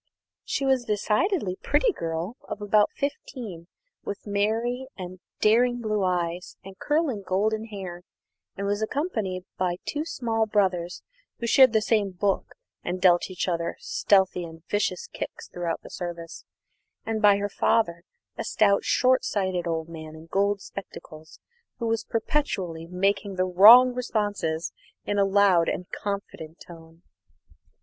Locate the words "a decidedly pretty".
0.83-1.91